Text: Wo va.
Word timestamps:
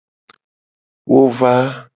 Wo 1.13 1.21
va. 1.37 1.51